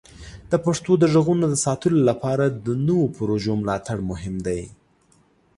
[0.51, 4.61] د پښتو د غږونو د ساتلو لپاره د نوو پروژو ملاتړ مهم دی.